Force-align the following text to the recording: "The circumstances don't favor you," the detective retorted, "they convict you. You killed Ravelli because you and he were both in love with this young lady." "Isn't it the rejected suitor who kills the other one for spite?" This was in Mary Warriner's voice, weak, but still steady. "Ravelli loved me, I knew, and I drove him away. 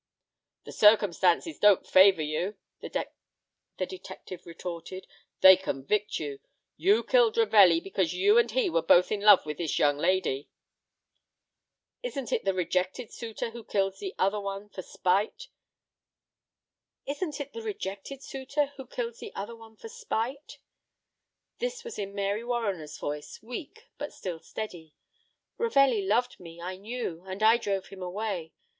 "The 0.63 0.71
circumstances 0.71 1.59
don't 1.59 1.85
favor 1.85 2.23
you," 2.23 2.55
the 2.79 3.13
detective 3.85 4.47
retorted, 4.47 5.05
"they 5.41 5.55
convict 5.55 6.19
you. 6.19 6.39
You 6.75 7.03
killed 7.03 7.37
Ravelli 7.37 7.79
because 7.81 8.11
you 8.11 8.39
and 8.39 8.49
he 8.49 8.67
were 8.67 8.81
both 8.81 9.11
in 9.11 9.21
love 9.21 9.45
with 9.45 9.59
this 9.59 9.77
young 9.77 9.99
lady." 9.99 10.49
"Isn't 12.01 12.31
it 12.31 12.45
the 12.45 12.53
rejected 12.55 13.13
suitor 13.13 13.51
who 13.51 13.63
kills 13.63 13.99
the 13.99 14.15
other 14.17 14.39
one 14.39 14.69
for 14.69 14.81
spite?" 14.81 15.37
This 17.05 17.43
was 21.83 21.99
in 21.99 22.15
Mary 22.15 22.43
Warriner's 22.43 22.97
voice, 22.97 23.39
weak, 23.43 23.85
but 23.99 24.13
still 24.13 24.39
steady. 24.39 24.95
"Ravelli 25.59 26.07
loved 26.07 26.39
me, 26.39 26.59
I 26.59 26.77
knew, 26.77 27.21
and 27.27 27.43
I 27.43 27.57
drove 27.57 27.89
him 27.89 28.01
away. 28.01 28.51